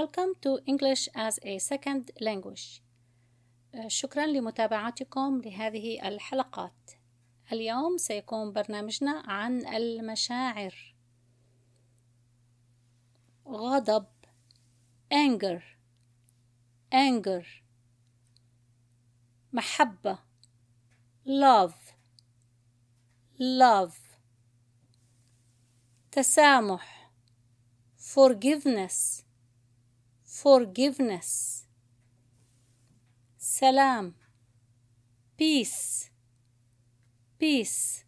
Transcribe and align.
Welcome 0.00 0.32
to 0.42 0.58
English 0.66 1.08
as 1.14 1.38
a 1.42 1.58
Second 1.58 2.10
Language. 2.20 2.82
شكرا 3.86 4.26
لمتابعتكم 4.26 5.40
لهذه 5.44 6.08
الحلقات. 6.08 6.90
اليوم 7.52 7.98
سيكون 7.98 8.52
برنامجنا 8.52 9.22
عن 9.26 9.66
المشاعر. 9.66 10.94
غضب 13.48 14.06
anger 15.14 15.62
anger 16.94 17.44
محبة 19.52 20.18
love 21.26 21.94
love 23.38 23.98
تسامح 26.12 27.10
forgiveness 27.98 29.25
forgiveness 30.42 31.62
سلام 33.38 34.14
peace 35.38 36.10
peace. 37.40 38.04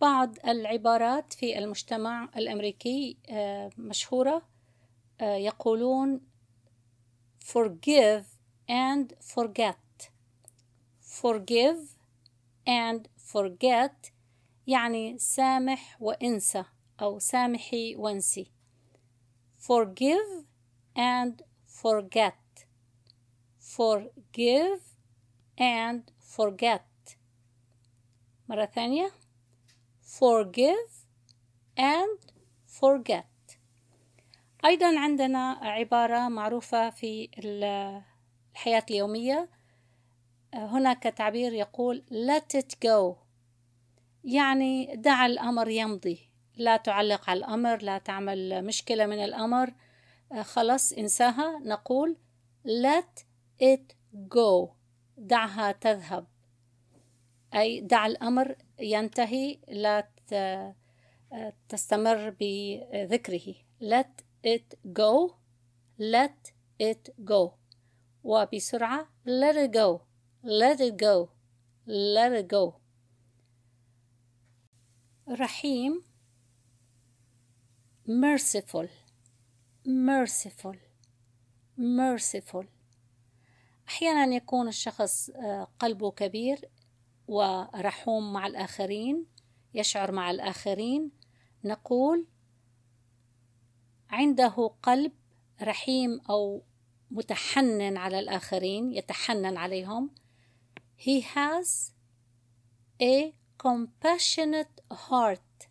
بعض 0.00 0.34
العبارات 0.46 1.32
في 1.32 1.58
المجتمع 1.58 2.30
الأمريكي 2.36 3.16
مشهورة 3.78 4.48
يقولون 5.20 6.20
forgive 7.44 8.24
and 8.68 9.14
forget. 9.34 10.10
forgive 11.22 11.96
and 12.68 13.08
forget 13.32 14.12
يعني 14.66 15.18
سامح 15.18 15.96
وانسى 16.02 16.64
أو 17.00 17.18
سامحي 17.18 17.96
وانسي. 17.96 18.52
Forgive 19.68 20.30
and 20.96 21.34
forget. 21.66 22.42
Forgive 23.76 24.82
and 25.58 26.02
forget. 26.36 27.16
مرة 28.48 28.64
ثانية. 28.66 29.12
Forgive 30.02 30.90
and 31.78 32.18
forget. 32.66 33.58
أيضا 34.64 34.98
عندنا 34.98 35.50
عبارة 35.62 36.28
معروفة 36.28 36.90
في 36.90 37.30
الحياة 37.38 38.84
اليومية. 38.90 39.48
هناك 40.54 41.02
تعبير 41.02 41.52
يقول 41.52 42.04
let 42.10 42.60
it 42.60 42.88
go. 42.88 43.16
يعني 44.24 44.96
دع 44.96 45.26
الأمر 45.26 45.68
يمضي. 45.68 46.31
لا 46.56 46.76
تعلق 46.76 47.30
على 47.30 47.38
الأمر 47.38 47.82
لا 47.82 47.98
تعمل 47.98 48.64
مشكلة 48.64 49.06
من 49.06 49.24
الأمر. 49.24 49.74
خلاص 50.42 50.92
انساها. 50.92 51.58
نقول 51.58 52.16
let 52.66 53.22
it 53.62 53.94
go. 54.34 54.68
دعها 55.16 55.72
تذهب. 55.72 56.26
أي 57.54 57.80
دع 57.80 58.06
الأمر 58.06 58.56
ينتهي. 58.80 59.58
لا 59.68 60.08
تستمر 61.68 62.36
بذكره. 62.40 63.54
let 63.82 64.22
it 64.46 64.74
go. 64.92 65.34
let 65.98 66.52
it 66.82 67.10
go. 67.24 67.50
وبسرعة 68.24 69.08
let 69.26 69.56
it 69.56 69.72
go. 69.72 70.00
let 70.44 70.80
it 70.80 70.96
go. 70.96 71.28
let 71.86 72.32
it 72.32 72.48
go. 72.48 72.72
رحيم. 75.28 76.11
Merciful 78.20 78.88
merciful 79.86 80.76
merciful. 81.78 82.66
أحيانا 83.88 84.34
يكون 84.34 84.68
الشخص 84.68 85.30
قلبه 85.78 86.10
كبير 86.10 86.68
ورحوم 87.28 88.32
مع 88.32 88.46
الآخرين 88.46 89.26
يشعر 89.74 90.12
مع 90.12 90.30
الآخرين. 90.30 91.10
نقول 91.64 92.26
عنده 94.10 94.74
قلب 94.82 95.12
رحيم 95.62 96.20
أو 96.30 96.62
متحنن 97.10 97.96
على 97.96 98.18
الآخرين 98.18 98.92
يتحنن 98.92 99.56
عليهم. 99.56 100.10
He 100.96 101.20
has 101.20 101.92
a 103.02 103.34
compassionate 103.58 104.80
heart. 104.90 105.68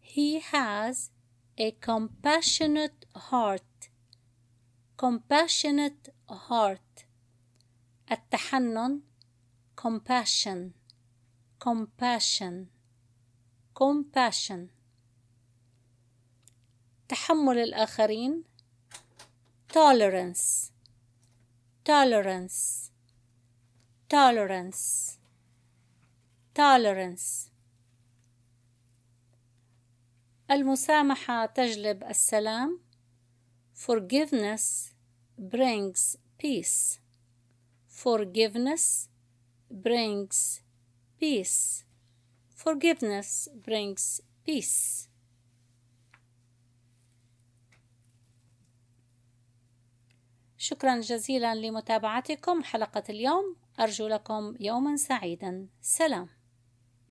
He 0.00 0.40
has 0.40 1.10
a 1.59 1.71
compassionate 1.71 3.05
heart 3.15 3.89
compassionate 4.97 6.09
heart 6.29 7.05
التحنن 8.11 9.01
compassion 9.75 10.73
compassion 11.59 12.65
compassion 13.73 14.69
تحمل 17.09 17.57
الآخرين 17.57 18.43
tolerance 19.73 20.71
tolerance 21.83 22.91
tolerance 24.09 25.17
tolerance 26.53 27.48
المسامحة 30.50 31.46
تجلب 31.46 32.04
السلام 32.04 32.80
forgiveness 33.86 34.94
brings 35.38 36.16
peace 36.42 36.98
forgiveness 38.04 39.08
brings 39.70 40.60
peace 41.20 41.84
forgiveness 42.64 43.48
brings 43.66 44.20
peace 44.44 45.08
شكرا 50.58 51.00
جزيلا 51.00 51.54
لمتابعتكم 51.54 52.62
حلقة 52.62 53.02
اليوم 53.08 53.56
أرجو 53.80 54.06
لكم 54.06 54.54
يوما 54.60 54.96
سعيدا 54.96 55.66
سلام 55.80 56.39